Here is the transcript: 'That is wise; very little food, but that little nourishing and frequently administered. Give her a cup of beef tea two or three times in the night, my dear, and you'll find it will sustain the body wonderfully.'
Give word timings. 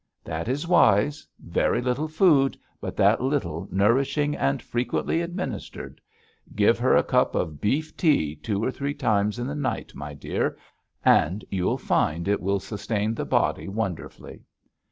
'That 0.23 0.47
is 0.47 0.67
wise; 0.67 1.27
very 1.39 1.79
little 1.79 2.07
food, 2.07 2.57
but 2.79 2.97
that 2.97 3.21
little 3.21 3.67
nourishing 3.71 4.35
and 4.35 4.59
frequently 4.59 5.21
administered. 5.21 6.01
Give 6.55 6.79
her 6.79 6.95
a 6.95 7.03
cup 7.03 7.35
of 7.35 7.61
beef 7.61 7.95
tea 7.95 8.35
two 8.35 8.63
or 8.63 8.71
three 8.71 8.95
times 8.95 9.37
in 9.37 9.45
the 9.45 9.53
night, 9.53 9.93
my 9.93 10.15
dear, 10.15 10.57
and 11.05 11.45
you'll 11.51 11.77
find 11.77 12.27
it 12.27 12.41
will 12.41 12.59
sustain 12.59 13.13
the 13.13 13.25
body 13.25 13.67
wonderfully.' 13.67 14.41